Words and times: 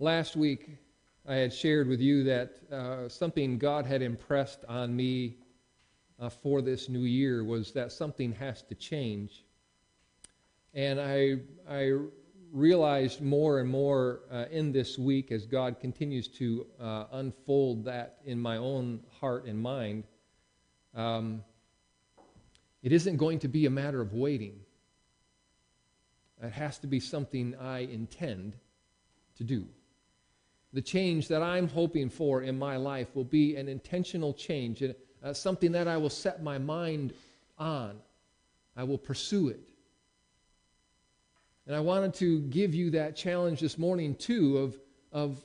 Last 0.00 0.36
week, 0.36 0.76
I 1.26 1.34
had 1.34 1.52
shared 1.52 1.88
with 1.88 2.00
you 2.00 2.22
that 2.22 2.52
uh, 2.70 3.08
something 3.08 3.58
God 3.58 3.84
had 3.84 4.00
impressed 4.00 4.64
on 4.68 4.94
me 4.94 5.38
uh, 6.20 6.28
for 6.28 6.62
this 6.62 6.88
new 6.88 7.00
year 7.00 7.42
was 7.42 7.72
that 7.72 7.90
something 7.90 8.30
has 8.34 8.62
to 8.62 8.76
change. 8.76 9.44
And 10.72 11.00
I, 11.00 11.38
I 11.68 11.94
realized 12.52 13.20
more 13.20 13.58
and 13.58 13.68
more 13.68 14.20
uh, 14.30 14.44
in 14.52 14.70
this 14.70 14.96
week 14.96 15.32
as 15.32 15.46
God 15.46 15.80
continues 15.80 16.28
to 16.28 16.66
uh, 16.80 17.06
unfold 17.10 17.84
that 17.86 18.18
in 18.24 18.38
my 18.38 18.56
own 18.56 19.00
heart 19.18 19.46
and 19.46 19.60
mind. 19.60 20.04
Um, 20.94 21.42
it 22.84 22.92
isn't 22.92 23.16
going 23.16 23.40
to 23.40 23.48
be 23.48 23.66
a 23.66 23.70
matter 23.70 24.00
of 24.00 24.12
waiting. 24.12 24.60
It 26.40 26.52
has 26.52 26.78
to 26.78 26.86
be 26.86 27.00
something 27.00 27.56
I 27.56 27.80
intend 27.80 28.54
to 29.38 29.42
do. 29.42 29.66
The 30.72 30.82
change 30.82 31.28
that 31.28 31.42
I'm 31.42 31.68
hoping 31.68 32.10
for 32.10 32.42
in 32.42 32.58
my 32.58 32.76
life 32.76 33.14
will 33.14 33.24
be 33.24 33.56
an 33.56 33.68
intentional 33.68 34.34
change, 34.34 34.82
uh, 35.22 35.32
something 35.32 35.72
that 35.72 35.88
I 35.88 35.96
will 35.96 36.10
set 36.10 36.42
my 36.42 36.58
mind 36.58 37.14
on. 37.56 37.98
I 38.76 38.84
will 38.84 38.98
pursue 38.98 39.48
it. 39.48 39.70
And 41.66 41.74
I 41.74 41.80
wanted 41.80 42.14
to 42.14 42.40
give 42.42 42.74
you 42.74 42.90
that 42.90 43.16
challenge 43.16 43.60
this 43.60 43.78
morning, 43.78 44.14
too, 44.14 44.58
of, 44.58 44.78
of 45.12 45.44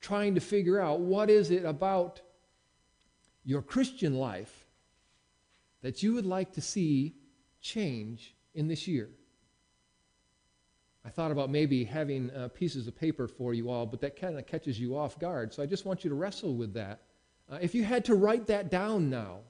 trying 0.00 0.34
to 0.34 0.40
figure 0.40 0.80
out 0.80 1.00
what 1.00 1.30
is 1.30 1.50
it 1.50 1.64
about 1.64 2.20
your 3.44 3.62
Christian 3.62 4.14
life 4.14 4.66
that 5.82 6.02
you 6.02 6.14
would 6.14 6.26
like 6.26 6.52
to 6.52 6.60
see 6.60 7.14
change 7.60 8.34
in 8.54 8.68
this 8.68 8.86
year. 8.86 9.10
I 11.04 11.10
thought 11.10 11.30
about 11.30 11.50
maybe 11.50 11.84
having 11.84 12.30
uh, 12.30 12.48
pieces 12.48 12.86
of 12.86 12.96
paper 12.96 13.28
for 13.28 13.52
you 13.52 13.68
all, 13.68 13.84
but 13.84 14.00
that 14.00 14.18
kind 14.18 14.38
of 14.38 14.46
catches 14.46 14.80
you 14.80 14.96
off 14.96 15.18
guard. 15.18 15.52
So 15.52 15.62
I 15.62 15.66
just 15.66 15.84
want 15.84 16.02
you 16.02 16.08
to 16.10 16.16
wrestle 16.16 16.54
with 16.54 16.72
that. 16.74 17.02
Uh, 17.50 17.58
if 17.60 17.74
you 17.74 17.84
had 17.84 18.06
to 18.06 18.14
write 18.14 18.46
that 18.46 18.70
down 18.70 19.10
now, 19.10 19.40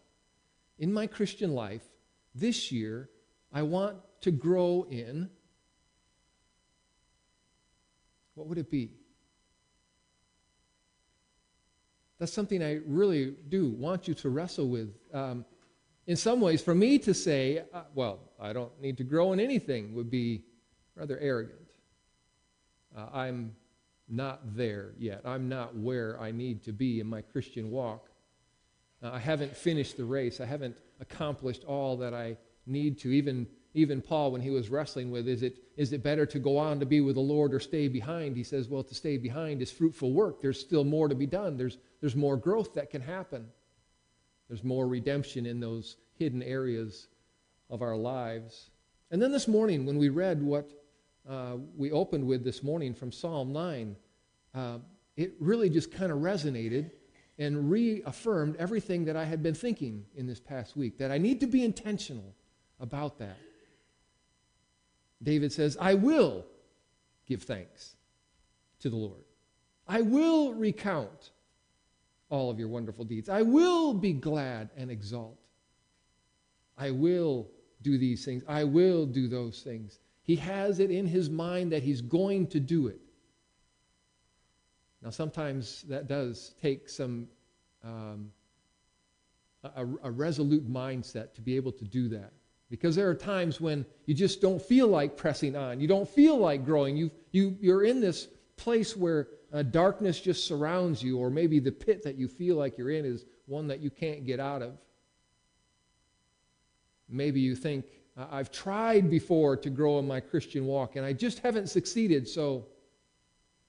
in 0.79 0.93
my 0.93 1.07
Christian 1.07 1.55
life, 1.55 1.83
this 2.35 2.73
year, 2.73 3.09
I 3.53 3.63
want 3.63 3.97
to 4.23 4.33
grow 4.33 4.85
in, 4.91 5.31
what 8.35 8.49
would 8.49 8.59
it 8.59 8.71
be? 8.71 8.91
That's 12.19 12.33
something 12.33 12.63
I 12.63 12.81
really 12.87 13.37
do 13.49 13.69
want 13.69 14.09
you 14.09 14.15
to 14.15 14.29
wrestle 14.29 14.69
with. 14.69 14.93
Um, 15.13 15.45
in 16.07 16.17
some 16.17 16.41
ways, 16.41 16.63
for 16.63 16.75
me 16.75 16.99
to 16.99 17.15
say, 17.15 17.63
uh, 17.73 17.83
well, 17.95 18.19
I 18.41 18.53
don't 18.53 18.73
need 18.81 18.97
to 18.99 19.05
grow 19.05 19.33
in 19.33 19.41
anything 19.41 19.95
would 19.95 20.11
be 20.11 20.43
rather 20.97 21.19
arrogant. 21.19 21.71
Uh, 22.97 23.07
I'm 23.13 23.57
not 24.09 24.57
there 24.57 24.93
yet. 24.99 25.23
I'm 25.25 25.49
not 25.49 25.77
where 25.77 26.21
I 26.21 26.31
need 26.31 26.63
to 26.65 26.73
be 26.73 27.01
in 27.01 27.07
my 27.07 27.23
Christian 27.23 27.71
walk. 27.71 28.09
Uh, 29.03 29.11
I 29.13 29.19
haven't 29.19 29.57
finished 29.57 29.97
the 29.97 30.05
race. 30.05 30.41
I 30.41 30.47
haven't 30.47 30.77
accomplished 31.01 31.65
all 31.65 31.97
that 31.99 32.15
I 32.15 32.37
need 32.67 32.99
to. 33.01 33.11
Even, 33.11 33.47
even 33.75 34.01
Paul, 34.01 34.31
when 34.31 34.41
he 34.41 34.51
was 34.51 34.69
wrestling 34.69 35.11
with, 35.11 35.27
is 35.27 35.43
it, 35.43 35.57
is 35.77 35.93
it 35.93 36.03
better 36.03 36.27
to 36.27 36.39
go 36.39 36.57
on 36.59 36.79
to 36.81 36.87
be 36.87 37.01
with 37.01 37.17
the 37.17 37.21
Lord 37.21 37.53
or 37.53 37.61
stay 37.61 37.89
behind? 37.89 38.37
He 38.37 38.45
says, 38.45 38.69
well, 38.69 38.85
to 38.85 38.95
stay 38.95 39.17
behind 39.17 39.63
is 39.63 39.73
fruitful 39.73 40.13
work. 40.13 40.41
There's 40.41 40.61
still 40.61 40.85
more 40.85 41.09
to 41.09 41.15
be 41.15 41.27
done, 41.27 41.57
there's, 41.57 41.79
there's 42.01 42.17
more 42.17 42.37
growth 42.37 42.75
that 42.75 42.91
can 42.91 43.01
happen, 43.01 43.47
there's 44.49 44.63
more 44.63 44.87
redemption 44.87 45.47
in 45.47 45.61
those 45.61 45.97
hidden 46.17 46.43
areas 46.43 47.09
of 47.71 47.83
our 47.83 47.97
lives. 47.97 48.71
And 49.11 49.21
then 49.21 49.33
this 49.33 49.49
morning, 49.49 49.87
when 49.87 49.99
we 49.99 50.09
read 50.09 50.43
what 50.43 50.71
uh, 51.29 51.57
we 51.77 51.91
opened 51.91 52.27
with 52.27 52.45
this 52.45 52.63
morning 52.63 52.95
from 52.95 53.11
Psalm 53.11 53.53
9, 53.53 53.97
uh, 54.55 54.79
it 55.17 55.33
really 55.41 55.71
just 55.71 55.93
kind 55.93 56.13
of 56.13 56.19
resonated 56.19 56.91
and 57.39 57.71
reaffirmed 57.71 58.57
everything 58.57 59.05
that 59.07 59.17
I 59.17 59.25
had 59.25 59.43
been 59.43 59.55
thinking 59.55 60.05
in 60.17 60.27
this 60.27 60.41
past 60.41 60.77
week, 60.77 60.99
that 60.99 61.11
I 61.11 61.19
need 61.19 61.41
to 61.41 61.47
be 61.47 61.65
intentional 61.65 62.35
about 62.81 63.19
that. 63.19 63.39
David 65.23 65.53
says, 65.53 65.77
I 65.81 65.95
will 65.95 66.45
give 67.27 67.43
thanks 67.43 67.97
to 68.81 68.91
the 68.91 68.97
Lord. 68.97 69.25
I 69.89 70.03
will 70.03 70.55
recount 70.55 71.31
all 72.29 72.51
of 72.51 72.59
your 72.59 72.69
wonderful 72.69 73.05
deeds. 73.05 73.29
I 73.29 73.43
will 73.43 73.95
be 73.95 74.13
glad 74.13 74.71
and 74.77 74.91
exalt. 74.91 75.39
I 76.77 76.91
will 76.91 77.49
do 77.83 77.99
these 77.99 78.25
things. 78.25 78.43
I 78.49 78.65
will 78.65 79.07
do 79.07 79.29
those 79.29 79.63
things. 79.63 79.99
He 80.25 80.37
has 80.37 80.81
it 80.81 80.91
in 80.91 81.07
his 81.07 81.31
mind 81.31 81.73
that 81.73 81.83
he's 81.83 82.01
going 82.01 82.49
to 82.49 82.61
do 82.61 82.89
it. 82.89 82.99
Now, 85.03 85.11
sometimes 85.11 85.83
that 85.83 86.09
does 86.09 86.55
take 86.63 86.89
some 86.89 87.29
um, 87.85 88.33
a, 89.63 89.87
a, 90.05 90.11
resolute 90.11 90.67
mindset 90.71 91.35
to 91.35 91.43
be 91.43 91.57
able 91.57 91.73
to 91.73 91.85
do 91.85 92.09
that. 92.09 92.33
Because 92.71 92.97
there 92.97 93.09
are 93.11 93.15
times 93.15 93.61
when 93.61 93.85
you 94.07 94.15
just 94.15 94.41
don't 94.41 94.61
feel 94.61 94.89
like 94.89 95.15
pressing 95.17 95.55
on. 95.55 95.79
You 95.79 95.87
don't 95.87 96.09
feel 96.09 96.39
like 96.39 96.65
growing. 96.65 96.97
You, 96.97 97.11
you, 97.33 97.57
you're 97.61 97.85
in 97.85 98.01
this 98.01 98.29
place 98.57 98.97
where 98.97 99.29
uh, 99.53 99.63
darkness 99.63 100.19
just 100.21 100.47
surrounds 100.47 101.03
you, 101.03 101.19
or 101.19 101.29
maybe 101.29 101.61
the 101.61 101.71
pit 101.71 102.03
that 102.05 102.17
you 102.17 102.27
feel 102.27 102.57
like 102.57 102.79
you're 102.79 102.91
in 102.91 103.05
is 103.05 103.27
one 103.45 103.67
that 103.69 103.81
you 103.81 103.91
can't 103.91 104.25
get 104.25 104.41
out 104.41 104.63
of. 104.63 104.79
Maybe 107.11 107.41
you 107.41 107.55
think, 107.55 107.85
I've 108.17 108.53
tried 108.53 109.11
before 109.11 109.57
to 109.57 109.71
grow 109.71 109.99
in 109.99 110.07
my 110.07 110.21
Christian 110.21 110.67
walk, 110.67 110.97
and 110.97 111.05
I 111.05 111.13
just 111.13 111.41
haven't 111.41 111.69
succeeded, 111.69 112.29
so 112.29 112.67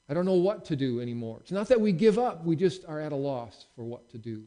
I 0.08 0.14
don't 0.14 0.26
know 0.26 0.34
what 0.34 0.66
to 0.66 0.76
do 0.76 1.02
anymore. 1.02 1.40
It's 1.42 1.52
not 1.52 1.68
that 1.70 1.82
we 1.82 1.92
give 1.92 2.20
up, 2.20 2.46
we 2.46 2.56
just 2.56 2.86
are 2.86 3.00
at 3.00 3.12
a 3.12 3.16
loss 3.16 3.66
for 3.76 3.84
what 3.84 4.08
to 4.12 4.20
do. 4.20 4.44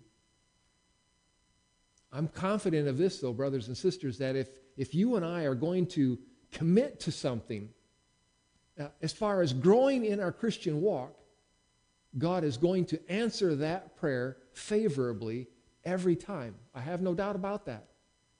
I'm 2.12 2.28
confident 2.28 2.88
of 2.88 2.96
this, 2.96 3.18
though, 3.18 3.32
brothers 3.32 3.66
and 3.68 3.76
sisters, 3.76 4.18
that 4.18 4.36
if, 4.36 4.48
if 4.76 4.94
you 4.94 5.16
and 5.16 5.24
I 5.24 5.42
are 5.42 5.54
going 5.54 5.86
to 5.88 6.18
commit 6.52 7.00
to 7.00 7.12
something, 7.12 7.68
uh, 8.78 8.86
as 9.02 9.12
far 9.12 9.42
as 9.42 9.52
growing 9.52 10.04
in 10.04 10.20
our 10.20 10.32
Christian 10.32 10.80
walk, 10.80 11.18
God 12.16 12.44
is 12.44 12.56
going 12.56 12.86
to 12.86 13.10
answer 13.10 13.56
that 13.56 13.96
prayer 13.96 14.38
favorably 14.52 15.48
every 15.84 16.16
time. 16.16 16.54
I 16.74 16.80
have 16.80 17.02
no 17.02 17.14
doubt 17.14 17.36
about 17.36 17.66
that. 17.66 17.88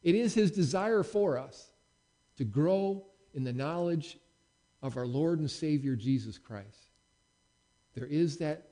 It 0.03 0.15
is 0.15 0.35
his 0.35 0.51
desire 0.51 1.03
for 1.03 1.39
us 1.39 1.71
to 2.37 2.45
grow 2.45 3.05
in 3.35 3.45
the 3.45 3.53
knowledge 3.53 4.19
of 4.83 4.97
our 4.97 5.07
Lord 5.07 5.41
and 5.41 5.51
Savior 5.51 5.97
Jesus 5.97 6.39
Christ. 6.39 6.91
There 7.95 8.07
is 8.07 8.39
that 8.39 8.69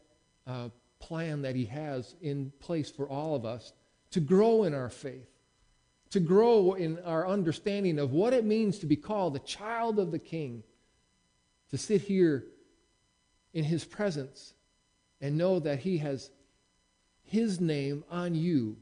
uh, 0.47 0.69
plan 1.01 1.43
that 1.43 1.57
he 1.57 1.65
has 1.67 2.15
in 2.21 2.53
place 2.61 2.91
for 2.91 3.09
all 3.09 3.35
of 3.35 3.45
us 3.45 3.73
to 4.13 4.21
grow 4.21 4.65
in 4.65 4.73
our 4.73 4.89
faith, 4.89 5.29
to 6.11 6.21
grow 6.21 6.75
in 6.75 6.99
our 7.01 7.27
understanding 7.27 7.99
of 7.99 8.13
what 8.13 8.33
it 8.33 8.45
means 8.45 8.79
to 8.79 8.87
be 8.87 8.97
called 8.97 9.35
a 9.35 9.41
child 9.41 9.99
of 9.99 10.13
the 10.13 10.19
King, 10.19 10.63
to 11.71 11.77
sit 11.77 12.03
here 12.03 12.45
in 13.53 13.65
his 13.65 13.85
presence 13.85 14.55
and 15.21 15.37
know 15.37 15.59
that 15.59 15.81
he 15.81 15.99
has 15.99 16.31
his 17.25 17.61
name 17.61 18.05
on 18.11 18.35
you 18.35 18.77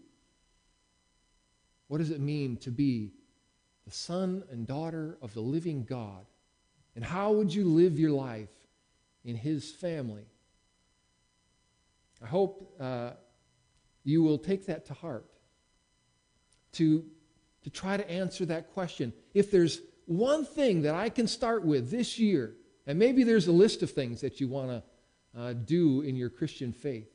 what 1.94 2.00
does 2.00 2.10
it 2.10 2.20
mean 2.20 2.56
to 2.56 2.72
be 2.72 3.12
the 3.84 3.92
son 3.92 4.42
and 4.50 4.66
daughter 4.66 5.16
of 5.22 5.32
the 5.32 5.40
living 5.40 5.84
God? 5.84 6.26
And 6.96 7.04
how 7.04 7.30
would 7.30 7.54
you 7.54 7.66
live 7.66 8.00
your 8.00 8.10
life 8.10 8.50
in 9.24 9.36
His 9.36 9.70
family? 9.70 10.24
I 12.20 12.26
hope 12.26 12.74
uh, 12.80 13.10
you 14.02 14.24
will 14.24 14.38
take 14.38 14.66
that 14.66 14.86
to 14.86 14.94
heart 14.94 15.24
to, 16.72 17.04
to 17.62 17.70
try 17.70 17.96
to 17.96 18.10
answer 18.10 18.44
that 18.46 18.72
question. 18.72 19.12
If 19.32 19.52
there's 19.52 19.80
one 20.06 20.44
thing 20.44 20.82
that 20.82 20.96
I 20.96 21.10
can 21.10 21.28
start 21.28 21.64
with 21.64 21.92
this 21.92 22.18
year, 22.18 22.56
and 22.88 22.98
maybe 22.98 23.22
there's 23.22 23.46
a 23.46 23.52
list 23.52 23.84
of 23.84 23.90
things 23.92 24.20
that 24.22 24.40
you 24.40 24.48
want 24.48 24.70
to 24.70 25.40
uh, 25.40 25.52
do 25.52 26.00
in 26.00 26.16
your 26.16 26.28
Christian 26.28 26.72
faith, 26.72 27.06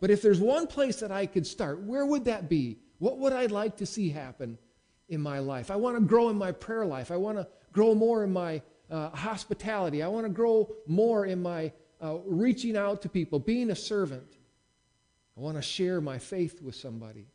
but 0.00 0.10
if 0.10 0.20
there's 0.20 0.38
one 0.38 0.66
place 0.66 1.00
that 1.00 1.10
I 1.10 1.24
could 1.24 1.46
start, 1.46 1.80
where 1.80 2.04
would 2.04 2.26
that 2.26 2.50
be? 2.50 2.80
What 2.98 3.18
would 3.18 3.32
I 3.32 3.46
like 3.46 3.76
to 3.78 3.86
see 3.86 4.10
happen 4.10 4.58
in 5.08 5.20
my 5.20 5.38
life? 5.38 5.70
I 5.70 5.76
want 5.76 5.96
to 5.96 6.02
grow 6.02 6.28
in 6.28 6.36
my 6.36 6.52
prayer 6.52 6.84
life. 6.84 7.10
I 7.10 7.16
want 7.16 7.38
to 7.38 7.46
grow 7.72 7.94
more 7.94 8.24
in 8.24 8.32
my 8.32 8.62
uh, 8.90 9.10
hospitality. 9.10 10.02
I 10.02 10.08
want 10.08 10.26
to 10.26 10.32
grow 10.32 10.74
more 10.86 11.26
in 11.26 11.42
my 11.42 11.72
uh, 12.02 12.18
reaching 12.24 12.76
out 12.76 13.02
to 13.02 13.08
people, 13.08 13.38
being 13.38 13.70
a 13.70 13.76
servant. 13.76 14.36
I 15.36 15.40
want 15.40 15.56
to 15.56 15.62
share 15.62 16.00
my 16.00 16.18
faith 16.18 16.60
with 16.62 16.74
somebody. 16.74 17.26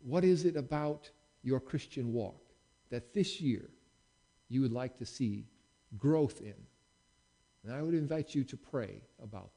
What 0.00 0.24
is 0.24 0.44
it 0.44 0.56
about 0.56 1.10
your 1.42 1.60
Christian 1.60 2.12
walk 2.12 2.40
that 2.90 3.12
this 3.12 3.40
year 3.40 3.70
you 4.48 4.60
would 4.62 4.72
like 4.72 4.98
to 4.98 5.06
see 5.06 5.46
growth 5.98 6.40
in? 6.40 6.54
And 7.64 7.74
I 7.74 7.82
would 7.82 7.94
invite 7.94 8.34
you 8.34 8.44
to 8.44 8.56
pray 8.56 9.00
about 9.22 9.50